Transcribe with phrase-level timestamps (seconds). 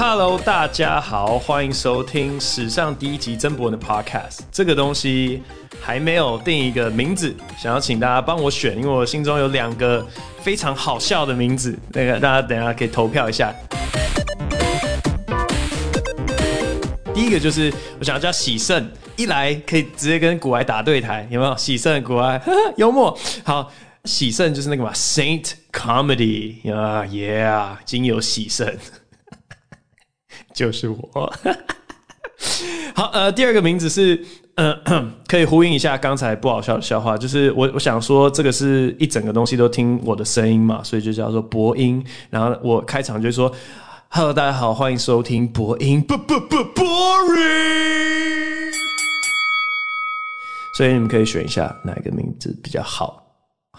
[0.00, 4.42] Hello，大家好，欢迎收听史上第一集曾博文的 Podcast。
[4.52, 5.42] 这个东西
[5.80, 10.06] 还没有定一个名字，想要请大家帮我选，因为我心中有两个
[10.40, 13.52] 非常好笑的名字，那个大家等下可以投票一下。
[17.12, 21.56] 第一个就是我想要叫喜胜，一来可以直接跟古埃打对台，有没有？
[21.56, 22.40] 喜胜股癌
[22.76, 23.68] 幽默，好，
[24.04, 28.72] 喜胜就是那个嘛，Saint Comedy 啊，Yeah，今有喜胜。
[30.58, 31.32] 就是我，
[32.92, 34.20] 好，呃，第二个名字是，
[34.56, 34.76] 呃，
[35.28, 42.04] 可以呼应一下刚才不好笑的笑话，就是我我想说这个是一整个东西都听我的声音嘛，所以就叫做博音。
[42.28, 43.52] 然后我开场就说
[44.08, 48.72] ，Hello，大家好，欢迎收听博音，不不不，Boring。
[50.76, 53.27] 所以你们可以选一下哪一个名字比较好。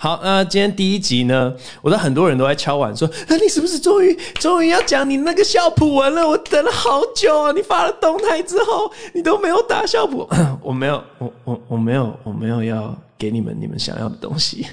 [0.02, 6.26] 好，那今天第一集呢，我的很多人都在敲碗说，啊，你是不是终于终于要讲你那个笑谱文了？
[6.26, 7.52] 我等了好久啊！
[7.52, 10.26] 你发了动态之后，你都没有打笑谱，
[10.64, 14.66] 我没有，我我我没有，我没有要给你们你们想要的东西。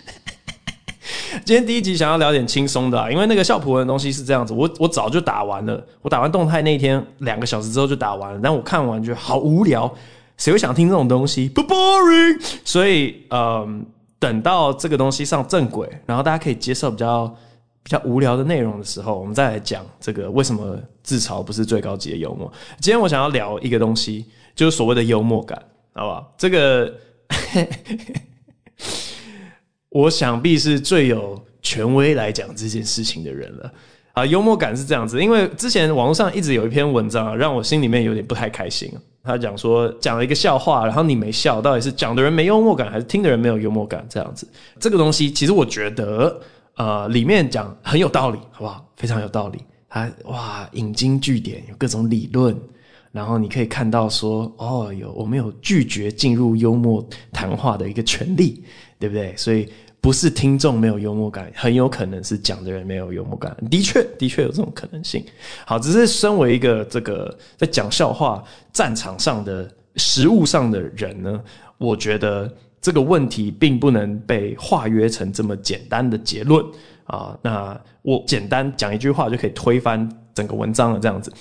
[1.45, 9.93] 今天第一集想要聊点轻松的，因为那个笑谱文的东西是这样子，我我早就打完了，我打完动态那一天两个小时之后就打完了，但我看完觉得好无聊，
[10.37, 11.49] 谁会想听这种东西？
[11.49, 13.85] 不 boring，所以嗯。
[14.19, 17.27] 等到这个东西上正轨，然后大家可以接受比较
[17.83, 22.51] 比较无聊的内容的时候，我们再来讲这个为什么自嘲不是最高级的幽默。
[22.81, 25.61] 今天我想要聊一个东西，就是所谓的幽默感，
[25.93, 26.35] 好不好？
[26.37, 26.93] 这个
[29.91, 33.73] 我想必是最有权威来讲这件事情的人了。
[34.17, 38.91] 啊，幽默感是这样子，因为之前网络上一直有一篇文章啊，让我心里面有点不太开心。
[39.23, 44.03] 他讲说，讲了一个笑话，然后你没笑，到底是讲的人没幽默感，还是听的人没有幽默感？
[44.09, 44.49] 这样子，
[44.81, 46.41] 这个东西其实我觉得，
[46.77, 48.83] 呃，里面讲很有道理，好不好？
[48.97, 49.59] 非常有道理。
[49.87, 52.57] 他哇，引经据典，有各种理论，
[53.13, 58.65] 然后你可以看到说，哦，有我们有拒绝进入幽默谈话的一个权利，
[58.99, 59.37] 对不对？
[59.37, 59.69] 所以。
[60.07, 63.57] 不是听众没有幽默感，很有可能是讲的人没有幽默感。
[63.69, 65.27] 的确，的确有这种可能性。
[65.65, 68.41] 好，只是身为一个这个在讲笑话
[68.73, 71.43] 战场上的实务上的人呢，
[71.77, 72.49] 我觉得
[72.81, 76.65] 这个问题并不能被化约成这么简单的结论
[77.07, 77.37] 啊。
[77.43, 81.33] 那我简单讲一句话就可以推翻整个文章了，这样子。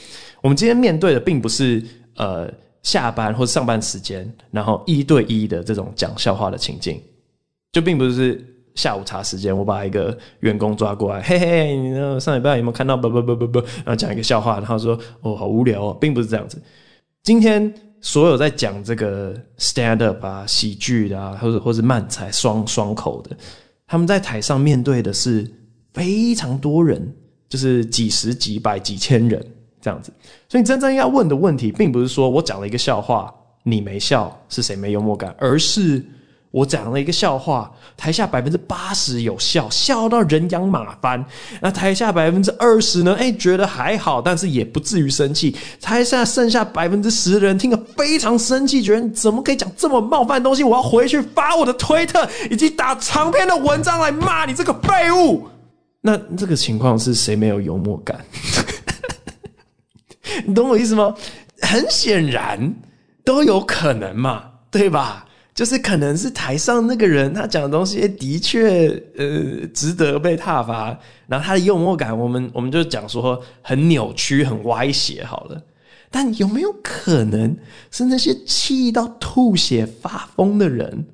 [0.42, 2.52] 我们今天面对的并不是呃
[2.82, 7.00] 下班或上班时间，然后一对一的这种讲笑话的情境，
[7.72, 8.44] 就并不是。
[8.75, 12.96] 下午茶时间，我把一个员工抓过来，嘿嘿，你上礼拜有没有看到？
[12.96, 16.62] 不不不不不，然后讲一个笑话，然后说哦，好无聊哦，并不是这样子。
[17.24, 23.35] 今天所有在讲这个 stand up 啊、喜剧的啊，或者或是漫才双双口的，
[23.88, 25.50] 他们在台上面对的是
[25.94, 27.14] 非常多人，
[27.47, 29.41] 就是几十、几百、几千人
[29.80, 30.12] 这样子。
[30.50, 33.34] 所以真正要问的问题，并不是说我讲了一个笑话，
[33.64, 36.03] 你没笑，是谁没幽默感，而是。
[36.55, 41.23] 我讲了一个笑话，台下百分之八十有笑，笑到人仰马翻。
[41.59, 43.13] 那台下百分之二十呢？
[43.19, 45.53] 哎，觉得还好，但是也不至于生气。
[45.81, 50.63] 台下剩下百分之十的人听了非常生气，觉得怎么可以讲这么冒犯的东西？
[50.63, 55.45] 我要回去发我的推特，以及打长篇的文章来骂你这个废物。
[55.99, 58.17] 那这个情况是谁没有幽默感？
[60.47, 61.13] 你懂我意思吗？
[61.59, 62.73] 很显然
[63.25, 65.25] 都有可能嘛，对吧？
[65.55, 75.63] 就是可能是台上那个人他讲的东西的确呃值得被挞伐，然后他的幽默感我们我们就讲说很扭曲很歪斜好了，
[76.11, 77.55] 但有没有可能
[77.89, 81.05] 是那些气到吐血发疯的人，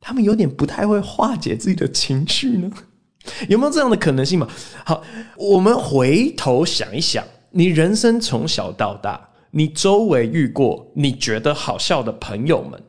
[0.00, 2.68] 他们有点不太会化解自己的情绪呢？
[3.48, 4.48] 有没有这样的可能性嘛？
[4.84, 5.04] 好，
[5.36, 12.82] 我们回头想一想，你人生从小到大，你周围遇过你觉得好笑的朋友们。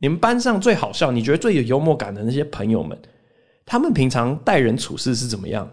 [0.00, 2.98] 你们班上最好笑，你觉得最有幽默感的那些朋友们，
[3.66, 5.70] 他们平常待人处事是怎么样？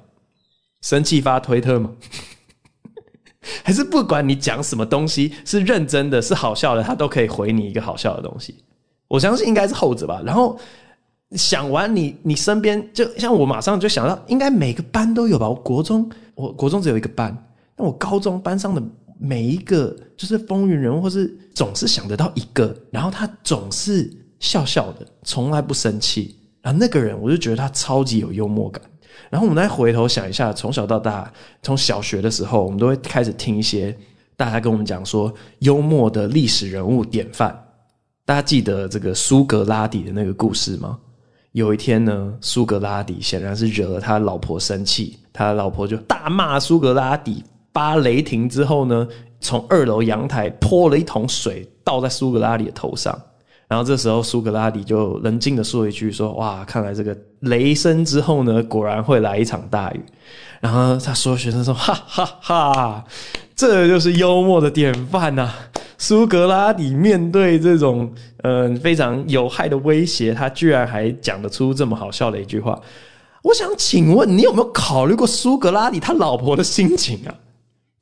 [0.81, 1.89] 生气发推特吗？
[3.63, 8.63] 还是不管你讲什么东西是认真的、是好笑的，他都可以回你一个好笑的东西？
[9.07, 10.21] 我相信应该是后者吧。
[10.25, 10.59] 然后
[11.31, 15.47] 想完你，你身边就像我马上就想到，应该每个班都有吧？
[15.47, 17.35] 我国中，我国中只有一个班，
[17.77, 18.83] 那我高中班上的。
[19.19, 26.35] 每一个就是风云人物，或是总是想得到一个，然后他总是笑笑的，从来不生气。
[26.61, 28.81] 然后那个人，我就觉得他超级有幽默感。
[29.29, 31.31] 然后我们再回头想一下，从小到大，
[31.63, 33.95] 从小学的时候，我们都会开始听一些
[34.35, 37.57] 大家跟我们讲说幽默的历史人物典范。
[38.25, 40.99] 大家记得这个苏格拉底的那个故事吗？
[41.53, 47.43] 有一天呢，苏格拉底显然是惹了他老婆生气，他老婆就大骂苏格拉底。
[47.77, 49.07] 发雷霆之后呢，
[49.39, 53.15] 从二楼阳台泼了一桶水倒在苏格拉底的头上。
[53.67, 60.01] 然后这时候苏格拉底就冷静地说一句：“说哇，看来这个雷声之后呢，果然会来一场大雨。”
[60.59, 63.05] 然后他说：“学生说，哈哈哈，
[63.55, 65.51] 这就是幽默的典范呐！
[65.99, 72.79] 苏格拉底面对这种嗯、非常有害的威胁，他居然还讲得出这么好笑的一句话。
[73.43, 77.35] 我想请问你有没有考虑过苏格拉底他老婆的心情啊？”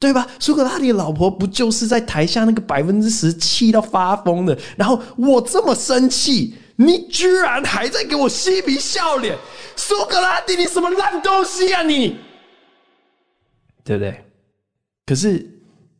[0.05, 0.27] 对吧？
[0.39, 4.57] 苏格拉底老婆不就是在台下那个百分之十气到发疯的？
[4.77, 9.35] 然后我这么生气，你居然还在给我嬉皮笑脸！
[9.75, 12.17] 苏格拉底，你什么烂东西啊你？
[13.83, 14.23] 对不对？
[15.05, 15.45] 可是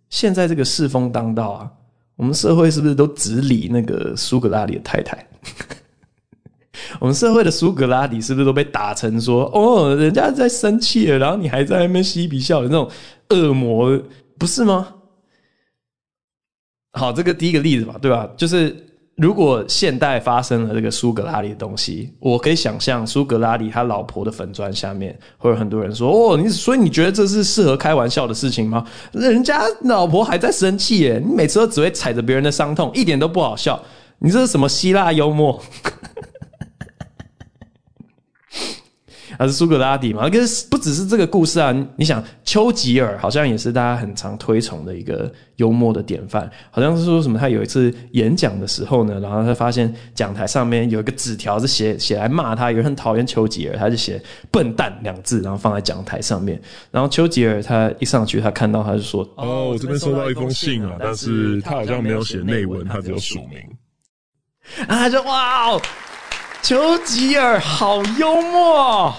[0.09, 1.71] 现在这个世风当道啊，
[2.15, 5.27] 我们社会是不是都只理那个苏格拉底的太太？
[6.99, 12.89] 我们社会的苏格拉底是不是都被打成说哦，人家在生气了，然后你还在那边嬉皮笑脸那种？
[13.29, 13.99] 恶魔
[14.37, 14.87] 不是吗？
[16.93, 18.29] 好，这个第一个例子吧，对吧？
[18.37, 18.75] 就是
[19.17, 28.85] 如果现代发生了这个苏格拉底的东西，我可以想象苏格拉底他老婆的粉砖下面会有很多人说：“哦，你所以你觉得这是适合开玩笑的事情吗？
[29.11, 33.81] 人家老婆还在生气耶，你每次都只会踩着别人的伤痛，一点都不好笑。
[34.19, 35.61] 你这是什么希腊幽默？”
[39.37, 40.29] 还是苏格拉底嘛？
[40.29, 41.75] 可是不只是这个故事啊！
[41.95, 46.49] 你想，丘吉尔好像也是大家很常推崇的一个幽默的典范。
[46.71, 54.21] 好像是说什么，他有一次演讲的时候呢，然后他发现讲台上面有一个纸条是写写来骂他，有人很讨厌丘吉尔，他就写
[54.51, 56.61] “笨蛋”两字，然后放在讲台上面。
[56.91, 63.59] 然后丘吉尔他一上去，他看到他就说：“哦，我这边收到一封信啊，但是他好像没有写内文，他只有署名。”
[64.87, 65.81] 然后他就哇哦！
[66.65, 69.13] 丘吉尔好幽默！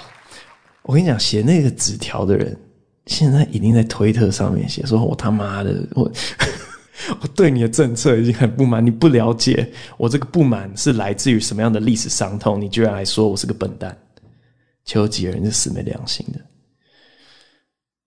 [0.83, 2.59] 我跟你讲，写那个纸条的人，
[3.07, 6.11] 现在一定在推特上面写说：“我他妈的，我
[7.23, 13.97] 我对你的政策已经很不满，你不了解我这个不满是来自于什么样的历史伤痛，你居然还说我是个笨蛋！”
[14.85, 16.41] 丘吉尔，你是死没良心的。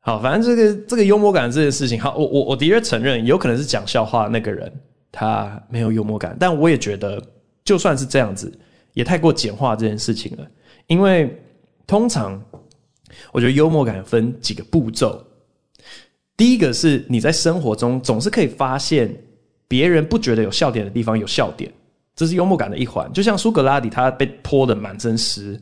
[0.01, 4.69] 好，反正这个这个幽默感这件事情，好，我我我的确承认，有可能是讲笑话那个人
[5.13, 7.25] 他没有幽默感，但我也觉得，
[7.63, 8.51] 就算是这样子。
[8.93, 10.47] 也太过简化这件事情了，
[10.87, 11.41] 因为
[11.87, 12.41] 通常
[13.31, 15.25] 我觉得幽默感分几个步骤。
[16.35, 19.13] 第一个是你在生活中总是可以发现
[19.67, 21.71] 别人不觉得有笑点的地方有笑点，
[22.15, 23.11] 这是幽默感的一环。
[23.11, 25.59] 就像苏格拉底他被泼得满身湿，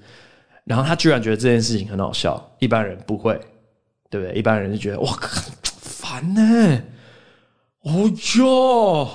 [0.64, 3.40] 然后他居然觉得这件事情很好笑，一般人不会，
[4.10, 4.36] 对不对？
[4.36, 5.12] 一般人就觉得哇，
[5.64, 6.84] 烦呢、欸，
[7.82, 9.10] 哦哟。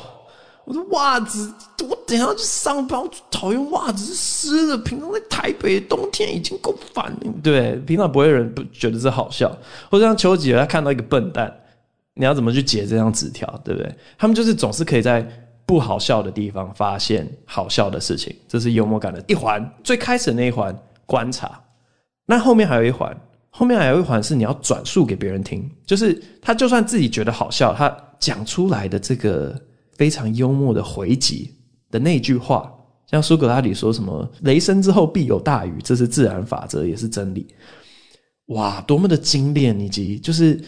[0.65, 1.53] 我的袜子，
[1.89, 4.79] 我等下去上班，我讨厌袜子湿的。
[4.79, 9.51] 平常在台北冬天已经够烦了，对，平常不会有人不觉得这好笑，
[9.91, 11.53] 或者像丘吉尔他看到一个笨蛋，
[12.15, 13.93] 你要怎么去解这张纸条，对不对？
[14.17, 15.29] 他们就是总是可以在
[15.67, 19.69] 不好笑的地方发现好笑的事情，这是幽默感的一环。
[19.83, 20.73] 最开始那一环
[21.07, 21.61] 观察，
[22.25, 23.13] 那后面还有一环，
[23.51, 29.61] 后面还有一环是你要转述给别人听，就是他就算自己觉得好笑，他讲出来的这个。
[30.03, 31.55] 非常幽默的回击
[31.89, 32.75] 的那句话，
[33.07, 37.47] 像苏格拉底说什么“雷声之后必有大雨”，这是自然法则，也是真理。
[38.47, 40.61] 哇，多么的精炼，以及就是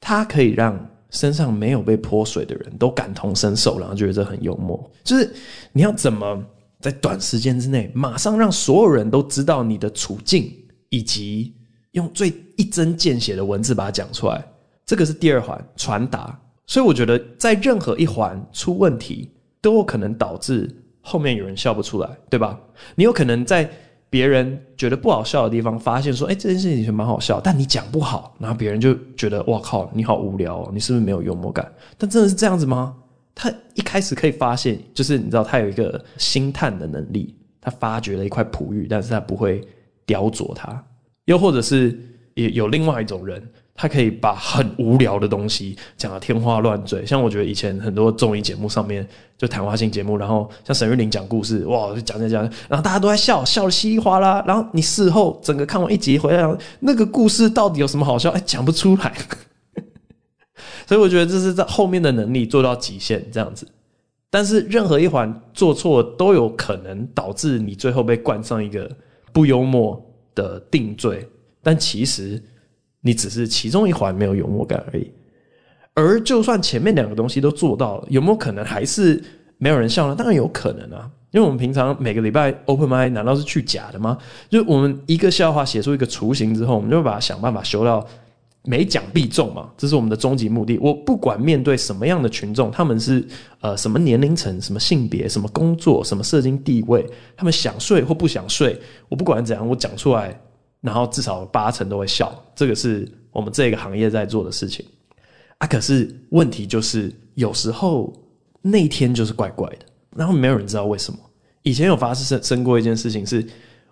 [0.00, 4.90] 他可以让身上没有被泼水的人都感同身受，然后觉得这很幽默。
[5.04, 5.30] 就是
[5.74, 6.42] 你要怎么
[6.80, 10.50] 在短时间之内，马上让所有人都知道你的处境，
[10.88, 11.54] 以及
[11.90, 14.42] 用最一针见血的文字把它讲出来。
[14.86, 16.38] 这个是第二环，传达。
[16.72, 22.58] 所以我觉得，在任何一环出问题，都有可能导致后面有人笑不出来，对吧？
[22.94, 23.70] 你有可能在
[24.08, 32.96] 别人觉得不好笑的地方，发现说：“哎，这件事情蛮好笑。”但你讲不好，然后别人就觉得：“哇靠，你好无聊哦，你是不是没有幽默感？”但真的是这样子吗？
[33.34, 39.60] 他一开始可以发现，就是你知道，他有一个星探的能力，他发掘了一块璞玉，但是他不会
[40.06, 40.82] 雕琢它。
[41.26, 42.00] 又或者是
[42.32, 43.46] 也有另外一种人。
[43.74, 49.06] 他可以把很无聊的东西讲得天花乱坠，像我觉得以前很多综艺节目上面
[49.38, 58.30] 就谈话性节目，然后像沈玉玲讲故事，哇，就讲讲讲，然后大家都在笑，笑得稀里哗啦，然后你事后整个看完一集回来，那个故事到底有什么好笑？
[58.30, 59.12] 哎，讲不出来。
[60.86, 63.66] 所以我觉得这是在后面的能力做到极限这样子，
[64.28, 68.88] 但是任何一环做错都有可能导致你最后被冠上一个
[69.32, 69.98] 不幽默
[70.34, 71.26] 的定罪，
[71.62, 72.40] 但其实。
[73.02, 75.10] 你只是其中一环没有幽默感而已，
[75.92, 79.22] 而就算前面两个东西都做到了，有没有可能还是
[79.58, 80.14] 没有人笑呢？
[80.14, 84.16] 当然有可能啊，因为我们平常每个礼拜 open mic 难道是去假的吗？
[84.48, 88.06] 就我们一个笑话写出一个雏形之后，我们就会把它想办法修到
[88.64, 90.78] 每讲必中嘛，这是我们的终极目的。
[90.78, 93.26] 我不管面对什么样的群众，他们是
[93.60, 97.04] 呃什么年龄层、什么性别、什么工作、什么社经地位，
[97.36, 100.40] 他们想睡或不想睡，我不管怎样，我讲出来，
[100.82, 102.30] 然后至少八成都会笑。
[102.54, 104.84] 这个是我们这个行业在做的事情
[105.56, 105.66] 啊。
[105.66, 108.12] 可是问题就是，有时候
[108.60, 111.18] 那天就是怪怪的，然后没有人知道为什么。
[111.62, 113.42] 以前有发生生过一件事情，是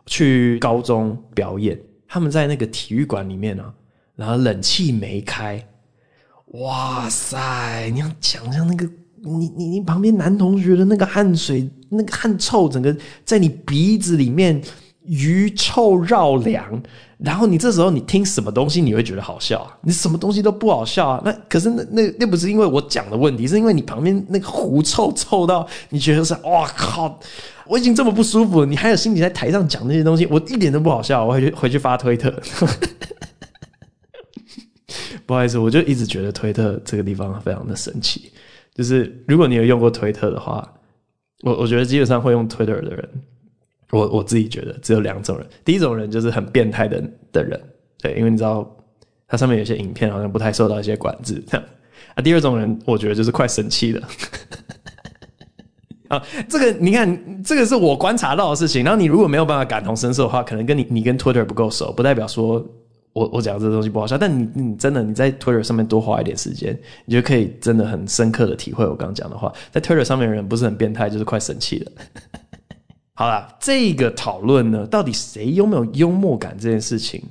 [0.04, 3.72] 去高中表演，他们在那个体育馆里面啊。
[4.16, 5.66] 然后冷气没开，
[6.48, 7.88] 哇塞！
[7.90, 8.84] 你要想象那个
[9.22, 12.94] 你你你旁边男同学的那个汗水，那个汗臭，整个
[13.24, 14.60] 在你鼻子里面
[15.04, 16.82] 鱼臭绕梁。
[17.18, 19.76] 然后你这时候你听什么东西你会觉得好笑啊？
[19.82, 21.22] 你什么东西都不好笑啊？
[21.22, 27.20] 那可是那那那不是因为我讲的问题，是因为你旁边那个狐臭臭到你觉得是哇靠！
[27.66, 31.24] 我已经这么不舒服了，你还有心情在台上讲那些东西，我一点都不好笑。
[31.24, 32.34] 我回去回去发推特。
[35.26, 38.32] 不好意思，我就一直觉得推特这个地方非常的神奇。
[38.74, 40.66] 就是如果你有用过推特的话，
[41.42, 43.08] 我我觉得基本上会用推特的人，
[43.90, 45.46] 我我自己觉得只有两种人。
[45.64, 47.60] 第一种人就是很变态的的人，
[48.00, 48.68] 对，因为你知道
[49.28, 51.42] 它上面有些影片好像不太受到一些管制。
[51.48, 51.66] 这样
[52.14, 54.08] 啊，第二种人我觉得就是快生气了。
[56.08, 58.82] 啊，这个你看，这个是我观察到的事情。
[58.82, 62.64] 然后你如果没有办法感同身受的话，可能跟你你跟 Twitter 不够熟，不代表说。
[63.12, 69.52] 我我讲这个东西不好笑，但你你真的你在 Twitter 上面多花一点时间，你就可以真的很深刻的体会我刚刚讲的话。
[69.72, 71.92] 在 Twitter 上面的人不是很变态，就是快生气了。
[73.20, 77.22] 好了，这个讨论呢，到底谁有没有幽默感这件事情，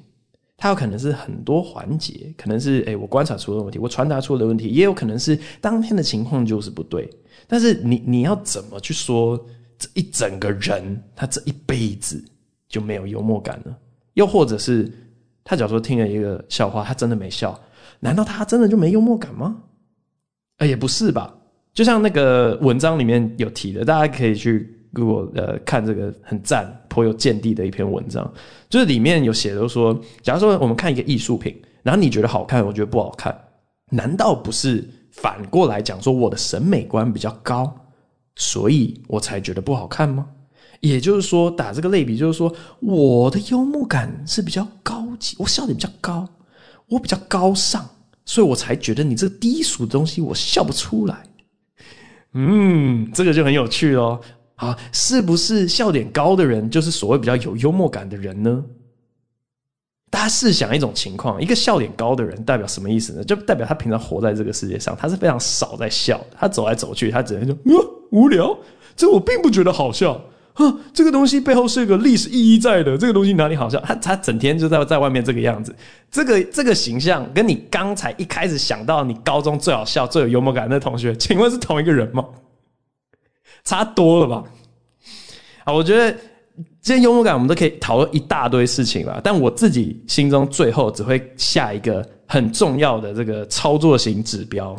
[0.55, 7.09] 它有可能是很多环节，可能是诶、我观察出了问题，我传达出了问题，也有可能是当天的情况就是不对。
[7.47, 9.35] 但是你你要怎么去说
[9.79, 12.23] 这一整个人他这一辈子
[12.67, 13.75] 就没有幽默感呢？
[14.13, 14.87] 又或者是？
[15.43, 17.59] 他假如说听了一个笑话，他真的没笑，
[17.99, 19.57] 难道他真的就没幽默感吗？
[20.57, 21.35] 哎，也不是吧。
[21.73, 28.31] 就像那个文章里面有提的，大家可以去如果呃看这个很赞、颇有见地的一篇文章，
[28.69, 33.37] 就是里面有写的说，假如说我们看一个艺术品，然后你觉得好看，我觉得不好看，
[33.91, 37.73] 难道不是反过来讲说我的审美观比较高，
[38.35, 40.27] 所以我才觉得不好看吗？
[40.81, 46.25] 也就是说，打这个类比，就是说，我的幽默感是比较高级，我笑点比较高，
[46.87, 47.85] 我比较高尚，
[48.23, 51.21] 所以我才觉得你这个低俗的东西我笑不出来。
[52.33, 54.21] 嗯，这个就很有趣哦。
[54.59, 58.63] 啊，是不是笑点高的人就是所谓比较有幽默感的人呢？
[60.11, 63.23] 大家试想一种情况，一个笑点高的人代表什么意思呢？
[63.23, 67.73] 就代表他平常活在这个世界上，他是非常少在笑，他走来走去，他只能说，嗯，
[68.11, 68.57] 无聊，
[68.97, 70.19] 这我并不觉得好笑。
[70.55, 72.97] 啊，这个东西背后是一个历史意义在的。
[72.97, 73.79] 这个东西哪里好笑？
[73.79, 75.73] 他他整天就在在外面这个样子，
[76.11, 82.25] 这个这个形象跟你刚才一开始想到你高中最好笑、最有幽默感的同学，请问是同一个人吗？
[83.69, 84.43] 差多了吧？
[85.63, 86.11] 啊，我觉得
[86.81, 94.75] 这些幽默感我们都可以讨论一大堆事情了，但我自己心中最后只会下一个很重要的这个操作型指标。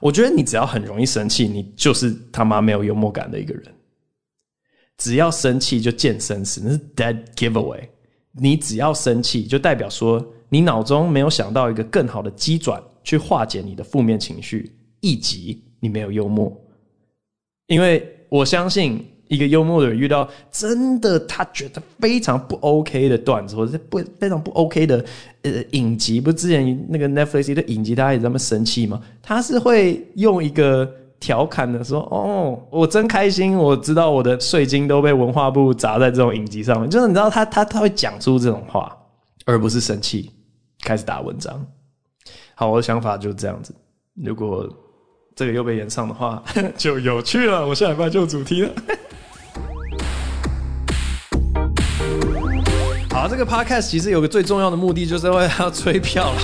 [0.00, 3.64] 我觉得你只要很容易生气，你就是他妈没有幽默感的一个人。
[4.96, 7.86] 只要生气就见生死，那是 dead giveaway。
[8.32, 16.50] 你只要生气，就代表说你脑中没有想到一个更好的机转去化解你的负面情绪，以及你没有幽默。
[17.66, 25.04] 因为我相信，一个幽默的人遇到真的他觉得非常不 OK 的段子，或者不非常不 OK 的
[25.42, 29.00] 呃影集，不是之前那个 Netflix 的影集，大家也这么生气吗？
[29.22, 30.90] 他是会用一个。
[31.20, 36.90] 调侃的说：“哦，我真开心，我知道我的税金都被文化部砸在这种影集上面。
[36.90, 38.94] 就是你知道他，他他会讲出这种话，
[39.46, 40.30] 而不是生气，
[40.82, 41.64] 开始打文章。
[42.54, 43.74] 好，我的想法就这样子。
[44.12, 44.68] 如果
[45.36, 46.40] 这个又被延上的话，
[46.78, 47.66] 就有趣了。
[47.66, 48.70] 我下礼拜就主题了。
[53.10, 56.40] 好，这个 podcast 其实有个最重要的目的，就是为了要催票了。”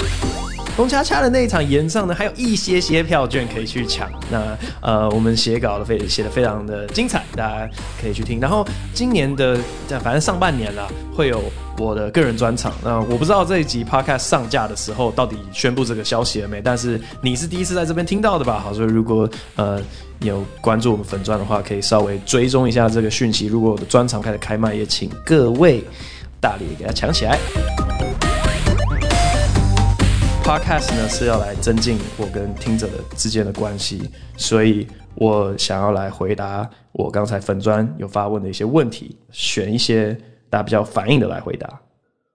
[0.77, 4.11] 澎恰恰的那一场延上呢，还有一些些票券可以去抢。
[4.31, 7.69] 那呃，我们写稿的非写的非常的精彩，大家
[8.01, 8.41] 可以去听。
[8.41, 9.57] 然后今年的
[10.03, 11.43] 反正上半年了，会有
[11.81, 12.73] 我的个人专场。
[12.85, 16.61] 那我不知道这一集 podcast 上架的时候到底宣布这个消息了没？
[16.61, 18.61] 但是你是第一次在这边听到的吧？
[18.61, 19.81] 好，所以如果呃
[20.21, 23.47] 有关注我们粉专的话，可以稍微追踪一下这个讯息。
[23.47, 25.83] 如果我的专场开始开卖，也请各位
[26.41, 27.39] 大力给它抢起来。
[30.45, 34.03] Podcast 呢是要来增进我跟听者的之间的关系，
[34.37, 40.19] 所以我想要来回答我刚才粉专有发问的一些问题，选一些
[40.51, 41.81] 大家比较反应的来回答。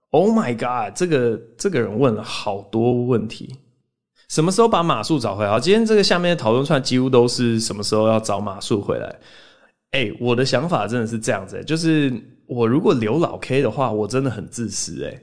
[0.09, 0.95] Oh my god！
[0.95, 3.53] 这个这个人问了好多问题。
[4.29, 5.59] 什么时候把马术找回来？
[5.59, 9.15] 今天这个下面的讨论串几乎都是什么时候要找马术回来。
[9.91, 12.11] 哎、我的想法真的是这样子、欸，就是
[12.47, 15.21] 我如果留老 K 的话，我真的很自私哎、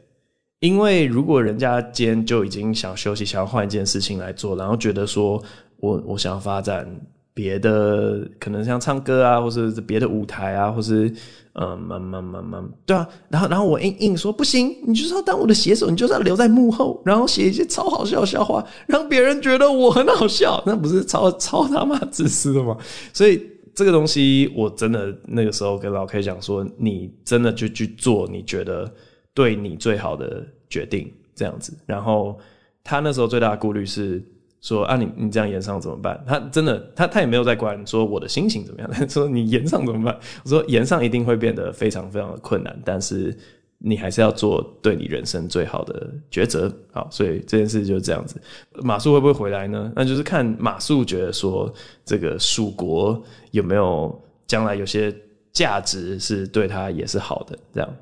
[0.60, 5.42] 因为如果人家今天就已经想休息，想要换一件事情来做，然后觉得说
[5.78, 6.88] 我我想要发展
[7.34, 11.12] 别的，可能像唱歌啊，或者是别的舞台啊，或是
[11.54, 22.76] 嗯，慢慢慢慢，对啊，然后然后我硬硬说不行，你就是要当我的写手，你就是要留在幕后，然后写一些超好笑的笑话，让别人觉得我很好笑，那不是超超他妈自私的吗？
[23.12, 23.40] 所以
[23.74, 28.90] 这个东西我真的那个时候跟老 K 讲说，你真的就去做，你觉得。
[29.34, 31.74] 对你最好的决定，这样子。
[31.86, 32.38] 然后
[32.84, 34.22] 他那时候最大的顾虑是
[34.62, 38.88] 说：“啊你，你你这样炎上怎么办？”他真的，他他也没有在管说我的心情怎么样。
[38.90, 43.36] 他 说：“你延上怎么办？”我说：“炎上一定会变得非常非常的困难，但是
[43.78, 48.40] 你还是要做对你人生最好的抉择。”好，所以这件事就是这样子。
[48.82, 49.92] 马謖会不会回来呢？
[49.96, 51.70] 那就是看马謖觉得说
[52.04, 54.16] 这个蜀国有没有
[54.46, 55.12] 将来有些
[55.52, 57.96] 价值是对他也是好的，这样。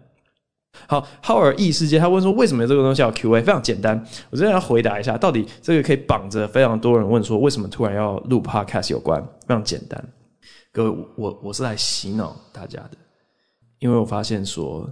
[0.86, 3.40] 好，浩尔异世界，他问说为什么这个东西要 Q&A？
[3.42, 3.96] 非常简单，
[4.30, 9.22] 我这边要回答一下，到底这个可以绑着非常多人问说为什么突然要录 Podcast 有关？
[9.46, 10.02] 非常简单，
[10.72, 12.92] 各位，我我是来洗脑大家的，
[13.78, 14.88] 因为我发现说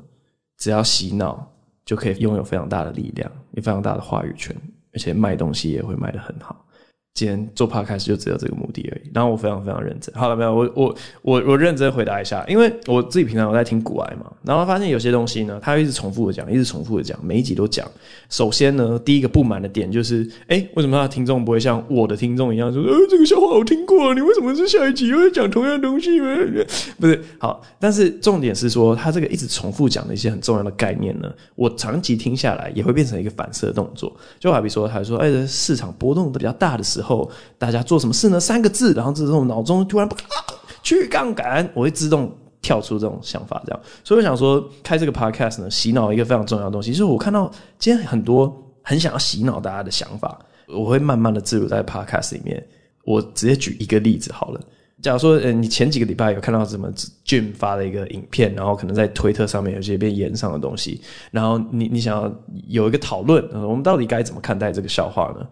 [0.57, 1.51] 只要洗脑
[1.85, 4.55] 就可以拥有非常大的力量，有非常大的话语权，
[4.93, 6.65] 而且卖东西也会卖得很好。
[7.15, 10.15] 今天做 podcast 就只有这个目的而已，然后我非常非常认真。
[10.15, 10.55] 好了没有？
[10.55, 17.85] 我我我我认真回答一下，因为我自己平常有在听股癌嘛，然后发现有些东西呢，他一直重复的讲，一直重复的讲，每一集都讲。
[18.31, 26.21] 首先呢，第一个不满的点就是，哎，为什么他的听众不会像我的听众一样说，呃，这个笑话我听过，你为什么是下一集又会讲同样东西？
[27.01, 34.15] 不是，好，但是重点是说，他这个一直重复讲的一些很重要的概念呢，我长期听下来也会变成一个反射动作。
[34.39, 37.08] 就好比说，他说，哎，市场波动的比较大的时候。
[37.09, 38.39] 后大家做什么事呢？
[38.39, 40.09] 三个字，然后这时候脑中突然
[40.83, 43.81] 去杠杆，我会自动跳出这种想法，这样。
[44.05, 52.65] 所以我想说，开这个 podcast 呢，洗脑一个非常重要的东西，就是我看到今天很多很想要洗脑大家的想法，我会慢慢的置入在 podcast 里面。
[53.05, 54.61] 我直接举一个例子好了，
[55.01, 56.93] 假如说，呃，你前几个礼拜有看到什么
[57.25, 62.31] Jim 发的一个影片，然后可能在推特上面有些被延上的东西，然后你你想要
[62.67, 65.47] 有一个讨论，我们到底该怎么看待这个笑话呢？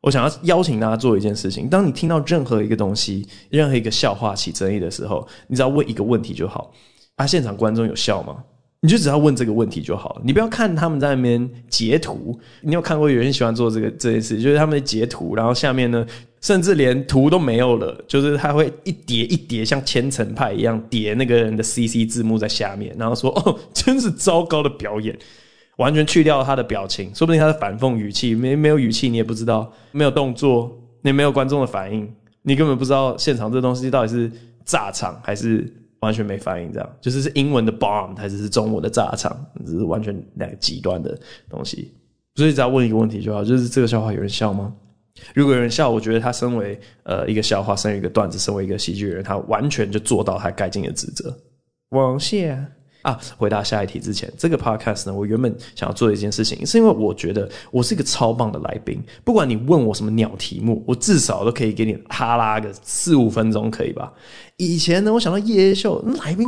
[0.00, 6.72] 我想要邀请大家做一件事情：当你听到任何一个东西、任何一个笑话起争议的时候，你只要问一个问题就好。
[7.16, 8.36] 啊，现场观众有笑吗？
[8.80, 10.22] 你就只要问这个问题就好了。
[10.24, 12.38] 你不要看他们在那边截图。
[12.60, 16.06] 你有看过有人喜欢做这个这件事，就是他们截图，然后下面呢，
[16.40, 25.18] 甚至连图都没有了，就是他会一叠一叠像千层派一样叠那个人的 CC 字幕在下面，然后说：“哦，真是糟糕的表演。”
[25.78, 32.08] 完全去掉他的表情，说不定他的反讽语气没没有语气，你也不知道；没有动作，你没有观众的反应，
[32.42, 34.30] 你根本不知道现场这东西到底是
[34.64, 36.72] 炸场还是完全没反应。
[36.72, 41.16] 这样就是是英文的 bomb 还是是中文的炸场，只是完全两个极端的
[41.48, 41.94] 东西。
[42.34, 44.74] 所以只要问一个问题就好，就是这个笑话有人笑吗？
[45.34, 51.36] 如果有人笑，我觉得他身为呃一个笑话，身为一个段子，身为一个喜剧人，他完全就做到他该尽的职责。
[51.90, 52.64] 王谢。
[53.02, 64.12] 啊，回答下一题之前，这个 podcast 呢，我原本想要做一件事情，是因为我觉得我是一个超棒的来宾，不管你问我什么鸟题目，我至少都可以给你哈拉个四五分钟，可以吧？
[64.56, 66.44] 以前呢，我想到夜夜秀来宾，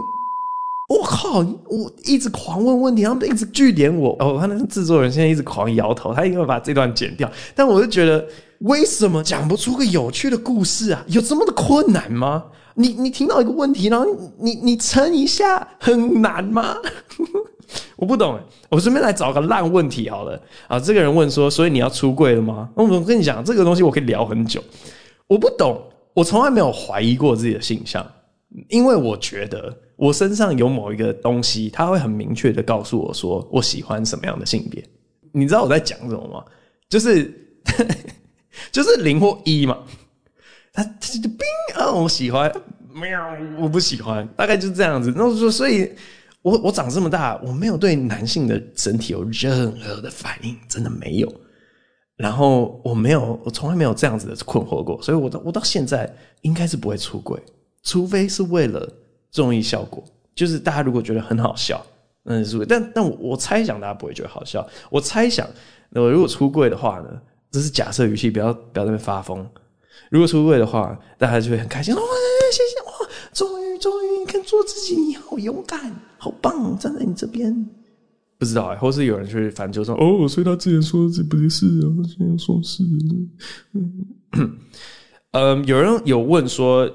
[0.88, 8.26] 我靠，我一直狂问问题，他们一直拒点我，哦，我看那个制作人现在一直狂摇头，他应该把这段剪掉，但我就觉得，
[8.62, 11.04] 为什么讲不出个有趣的故事啊？
[11.06, 12.44] 有这么的困难吗？
[12.80, 14.06] 你你听到一个问题，然后
[14.38, 16.76] 你你撑一下，很难吗？
[17.94, 18.40] 我不懂，
[18.70, 20.80] 我顺便来找个烂问题好了啊！
[20.80, 22.68] 这个人问说，所以你要出柜了吗？
[22.74, 24.62] 那我跟你讲，这个东西我可以聊很久。
[25.28, 25.80] 我不懂，
[26.14, 28.04] 我从来没有怀疑过自己的性向，
[28.68, 34.82] 因为我觉得我身上有某一个东西，它会很明确的告诉我说我喜欢什么样的性别。
[35.30, 36.42] 你知道我在讲什么吗？
[36.88, 37.32] 就是
[38.72, 39.78] 就是零或一嘛。
[40.82, 41.40] 他他就冰
[41.76, 42.50] 啊，我喜欢
[42.94, 45.10] 喵，我不喜欢，大概就是这样子。
[45.12, 45.92] 然后说，所以
[46.42, 51.30] 我我长这么大，我没有对男性的身体有任何的反应，真的没有。
[52.16, 55.00] 然后我没有，我从来没有这样子的困惑过。
[55.02, 56.10] 所以我到我到现在
[56.42, 57.38] 应该是不会出柜，
[57.82, 58.86] 除非是为了
[59.30, 60.02] 综艺效果，
[60.34, 61.84] 就是大家如果觉得很好笑，
[62.24, 62.64] 嗯，是。
[62.66, 64.66] 但但我我猜想大家不会觉得好笑。
[64.90, 65.46] 我猜想，
[65.90, 67.08] 我如果出柜的话呢，
[67.50, 69.48] 这是假设语气，不要不要在那边发疯。
[70.08, 71.94] 如果出柜的话，大家就会很开心。
[71.94, 72.00] 哇，
[72.50, 73.10] 谢谢哇！
[73.32, 77.68] 终于，终于，你看做自己，你好勇敢，好棒，站在你这边。
[78.38, 82.82] 不知道哎、欸，或是有人去反就说哦，所以他之前说这不是啊，现在说是。
[83.74, 84.56] 嗯，
[85.32, 86.90] 嗯，有人有问说，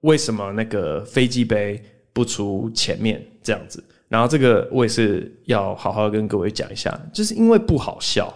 [0.00, 1.80] 为什么那个飞机杯
[2.12, 3.84] 不出前面这样子？
[4.08, 8.32] 然后这个我也是要好好跟各位讲一下，就是因为不好笑。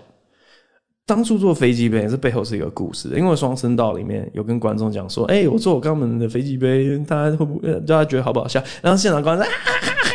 [1.12, 3.10] 当初做飞机杯，这背后是一个故事。
[3.14, 8.64] 因为双声道里面有跟观众讲说，哎、我做我肛门的飞机杯，大家会不会大家觉得好不好笑？
[8.80, 10.08] 然后现场观众啊哈哈。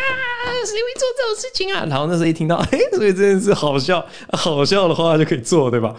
[0.66, 1.86] 谁会做这种事情啊？
[1.88, 5.96] 然后那时候一听到，嘿，所以这件事好笑，好笑的话就可以做，对吧？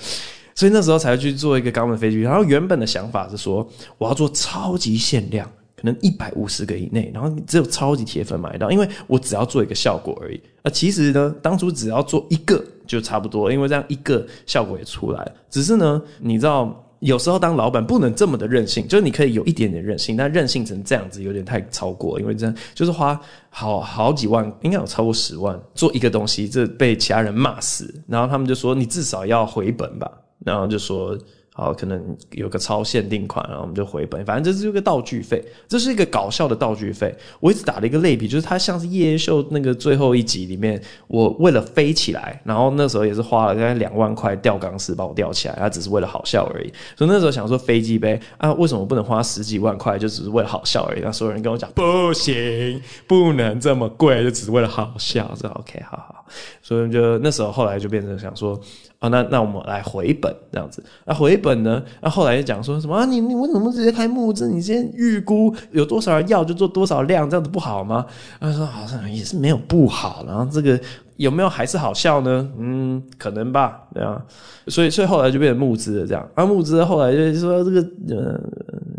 [0.56, 2.20] 所以那时候才去做一个肛门飞机。
[2.20, 3.64] 然后原本的想法是说，
[3.98, 10.40] 我要做超级限量，可能一百五十个以内，然后只有超级铁粉买到，因为我只要做一个效果而已。
[10.62, 15.32] 而其实呢，当初只要做一个就差不多，因为这样一个效果也出来了。
[15.48, 16.84] 只是呢，你知道。
[17.00, 23.16] 有时候当老板不能这么的任性，就是你可以有一点点任性，但任性成这样子有点太超过，因为这样就是花
[23.50, 30.10] 好好几万，应该有超过十万做一个东西，这被其他人骂死，然后他们就说你至少要回本吧，
[30.44, 31.16] 然后就说。
[31.58, 34.24] 好，可能有个超限定款，然后我们就回本。
[34.24, 37.12] 反正这是一个道具费，这是一个搞笑的道具费。
[37.40, 46.72] 我一直打了一个类比，就是它像是夜夜秀那个最后一集里面，我为了飞起来，然后那时候也是花了大概两万块吊钢丝把我吊起来，它只是为了好笑而已。
[46.94, 51.00] 所以那时候想说飞机杯啊，为什么不能花十几万块，就只是为了好笑而已？
[51.02, 55.28] 那所有人跟我讲不行，不能这么贵，就只是为了好笑。
[55.36, 56.24] 这 OK，好好。
[56.62, 58.60] 所以就那时候后来就变成想说。
[59.00, 60.82] 啊、那那我们来回本这样子。
[61.04, 61.80] 那回本呢？
[62.00, 63.04] 那后来就讲说什么啊？
[63.04, 64.48] 你你为什么直接开募资？
[64.48, 68.04] 你先预估有多少人要就做多少量，这样子不好吗？
[68.40, 70.24] 他说好像也是没有不好。
[70.26, 70.80] 然后这个
[71.16, 72.50] 有没有还是好笑呢？
[72.58, 74.20] 嗯，可能吧，对啊。
[74.66, 76.28] 所以所以后来就变成募资了这样。
[76.34, 78.40] 啊，募资后来就说这个呃，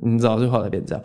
[0.01, 1.03] 你知道，就后来变这样。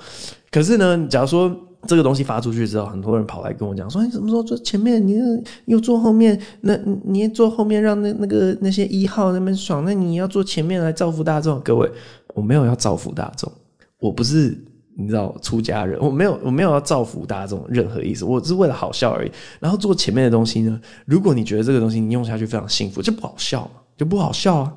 [0.52, 1.50] 可是呢，假如说。
[1.86, 5.04] 这个东西发出去之后，很多人跑来跟我讲说：“你什么时候做前面？
[5.06, 5.18] 你
[5.66, 6.40] 又做后面？
[6.60, 9.84] 那你做后面让那那个那些一号那边爽？
[9.84, 11.90] 那你要做前面来造福大众？”各位，
[12.34, 13.50] 我没有要造福大众，
[13.98, 14.56] 我不是
[14.96, 19.30] 你知道出家人，我没有 我没有要造福大众任何意思，我只是为了好笑而已。
[19.60, 24.74] 然后做前面的东西呢，如果你觉得这个东西你用下去非常幸福，就不好笑嘛，就不好笑啊。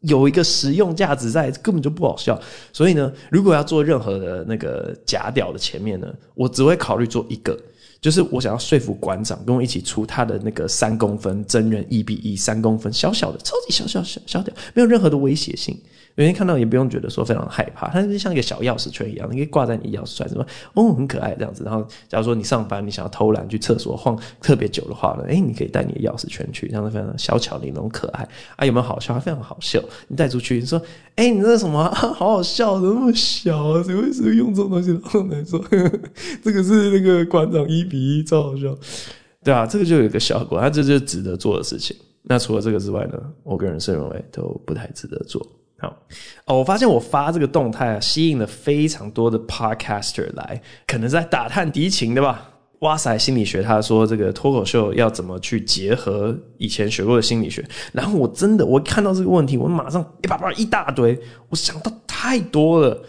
[0.00, 2.40] 有一个实用价值在，根本就不好笑。
[2.72, 7.58] 所以呢，如果要做任何的那个假屌的前面呢，我只会考虑做一个，
[8.00, 15.76] 就是我想要说服馆长跟我一起出他的那个三公分真人一比一三公分小小的超级小小小小屌，没有任何的威胁性。
[16.18, 21.62] 每天看到也不用觉得说非常害怕，它就像一个小钥匙圈一样，你可以挂在你钥匙圈，什么哦，很可爱这样子。
[21.62, 28.66] 然后假如说你上班你想要偷懒去厕所晃特别久的话呢，诶，你可以带你的钥匙圈去，这样子非常小巧玲珑可爱啊。
[28.66, 29.16] 有没有好笑？
[29.20, 29.80] 非常好笑。
[30.08, 30.82] 你带出去，你说
[31.14, 33.80] 诶，你这是什么、好好笑，怎么那么小啊？
[33.84, 34.90] 谁会谁用这种东西？
[34.90, 35.98] 然后来说呵呵
[36.42, 38.76] 这个是那个馆长一比一，超好笑。
[39.44, 41.96] 对啊，这个就有一个效果，它这就是值得做的事情。
[42.24, 45.46] 那除了这个之外呢，我个人是认为都不太值得做。
[45.80, 45.96] 好
[46.44, 52.50] 哦，我发现我发这个动态啊，吸引了非常多的 podcaster 来，可能在打探敌情的吧。
[52.80, 63.00] 哇塞，心理学，他说这个脱口秀要怎么去结合以前学过的心理学，然后我真的我看到这个问题，我马上一叭叭一大堆，我想到太多了，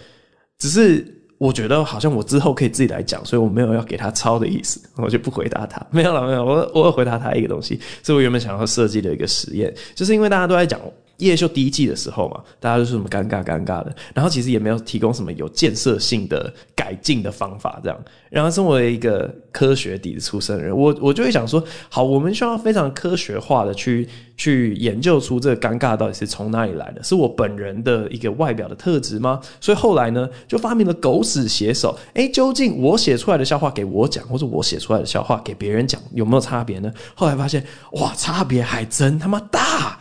[0.58, 1.06] 只是
[1.38, 5.80] 我觉得好像我之后可以自己来讲，所以我没有要给他抄的意思，我就不回答他。
[5.92, 10.80] 没有了，没有，我我要回答他一个东西，是我原本想要设计的一个实验，就是因为大家都在讲。
[11.20, 17.98] 夜秀第一季的时候嘛，大家都是什么尴尬尴尬的，然后其实也没有提供什么有建设性的改进的方法，这样。
[18.30, 29.42] 然后身为一个科学底子出身的人，我我就会想说，好，我们需要非常科学化的去去研究出这个尴尬到底是从哪里来的，是我本人的一个外表的特质吗？
[29.60, 31.98] 所以后来呢，就发明了狗屎写手。
[32.14, 36.94] 诶，究竟我写出来的笑话给我讲，或者我写出来的笑话给别人讲，有没有差别呢？
[37.16, 40.00] 后来发现，哇，差别还真他妈大。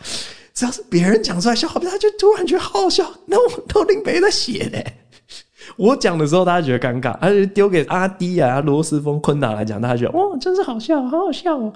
[0.59, 3.09] 只要是别人讲出来笑话，他就突然觉得好好笑。
[3.27, 4.77] 那我都林北在写呢，
[5.77, 11.71] 我讲的时候大家觉得尴尬，而且丢给阿迪啊、罗斯峰、昆达来讲，大家觉得哇，真是好笑，好好笑哦。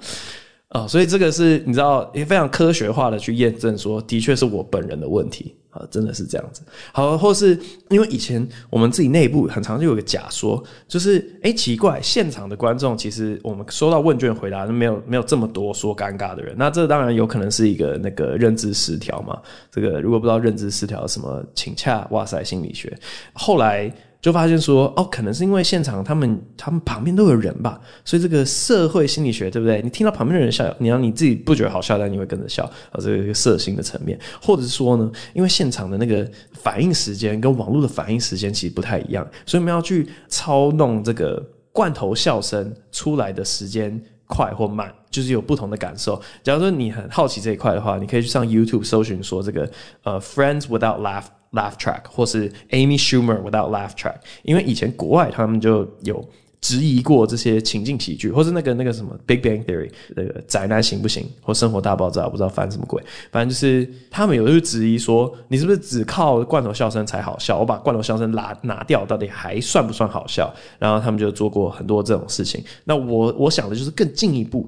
[0.74, 6.62] 哦，所以这个是你知道也非常科学化的去验证说，的确是我本人的问题啊，真的是这样子。
[6.92, 7.56] 好，或是
[7.90, 19.40] 因为以前我们自己内部很常就有个假说，就是哎、奇怪，现场的观众其实我们收到问卷回答没有没有这么多说尴尬的人，那这当然有可能是一个那个认知失调嘛。
[19.70, 22.92] 这个如果不知道认知失调什么，请洽哇塞心理学。
[23.32, 23.94] 后来。
[24.24, 29.82] 就发现说，哦，可能是因为现场他们他们旁边都有人吧，所以这个社会心理学对不对？
[29.82, 46.18] 你听到旁边的人笑，你让你自己不觉得好笑，但你会跟着笑，啊，这个一个色心的层面，或者是说呢，因为现场的那个反应时间跟网络的反应时间其实不太一样，所以我们要去操弄这个罐头笑声出来的时间快或慢，就是有不同的感受。
[46.42, 49.70] 假如说你很好奇这一块的话，你可以去上 YouTube 搜寻说这个
[50.02, 56.28] 呃 Friends Without Laugh Laugh Track，或是 Amy Schumer Without Laugh Track，因为以前国外他们就有。
[56.60, 59.86] 质疑过这些情境喜剧，或是那个那个什么《Big Bang Theory》
[60.16, 67.58] 那个宅男行不行，或《生活大爆炸》，不知道翻什么鬼，反正就是他们有的就质疑说，你是不是只靠罐头笑声才好笑？
[67.58, 70.50] 我把罐头笑声拿拿掉，到底还算不算好笑？
[70.78, 72.64] 然后他们就做过很多这种事情。
[72.84, 74.66] 那我我想的就是更进一步。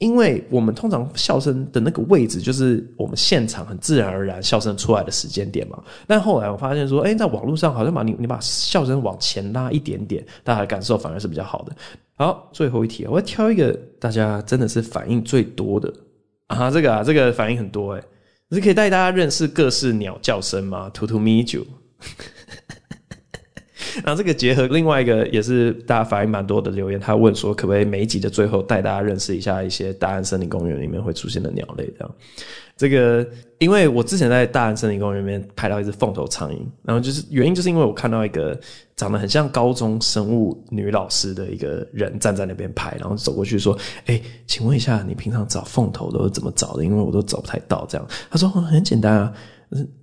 [0.00, 5.78] 因为我们通常笑声的那个位置，就是我们现场很自然而然笑声出来的时间点嘛。
[6.06, 11.76] 但后来我发现说，哎，在网络上好像把你你把笑声往前拉一点点，大家的感受反而是比较好的。
[12.14, 15.92] 好，最后一题，我要挑一个大家真的是反应最多的
[16.46, 18.02] 啊，这个啊，这个反应很多诶，
[18.52, 21.66] 是可以带大家认识各式鸟叫声吗？To to meet you。
[24.04, 32.14] 然后这个结合另外一个也是大家反应蛮多的留言，他问说可不可以每一集的最后带大家认识一下一些大安森林公园里面会出现的鸟类这样。
[32.76, 33.26] 这个
[33.58, 38.58] 因为我之前在大安森林公园里面拍到一只凤头苍蝇，然后就是原因就是因为我看到一个
[38.96, 46.82] 长得很像高中生物女老师的一个人站在那边拍，然后走过去说：“哎，请问一下你平常找凤头都是怎么找的？
[46.82, 49.32] 因为我都找不太到。”这样他说很简单啊，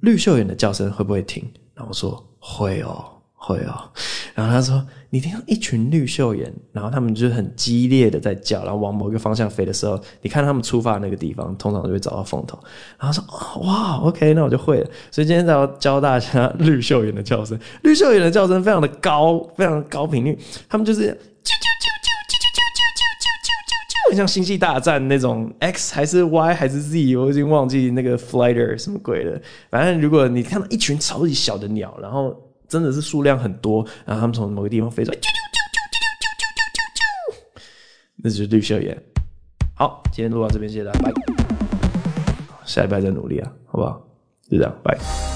[0.01, 1.43] 绿绣眼的叫声会不会停？
[1.73, 3.03] 然后我说会哦。
[3.47, 3.89] 会哦，
[4.35, 12.59] 然后他说，你听，一群绿袖眼，然后他们就很激烈的在叫，然后往某个方向飞的时候，你看他们出发那个地方通常就会找到风头，
[12.99, 14.89] 然后说，哦，哇，OK，那我就会了。
[15.09, 21.15] 所以今天在教大家绿袖眼的叫声， 绿袖眼的叫声非常的高，非常高频率，他们就是啾啾啾
[22.03, 23.53] 啾啾啾啾啾啾
[23.87, 29.39] 啾，很像星际大战那种 X 还是 Y 还是 Z，我已经忘记那个 Flyer 什么鬼了，
[29.71, 32.43] 反正如果你看到一群超级小的鸟，然后。
[32.67, 37.61] 真的是数量很多，然后他们从某个地方飞出来，啾啾啾啾啾啾啾啾啾啾，
[38.17, 39.01] 那就是绿绣眼。
[39.75, 41.13] 好，今天录到这边，谢谢大家，拜。
[42.65, 44.05] 下礼拜再努力啊，好不好？
[44.49, 45.26] 就这样，拜。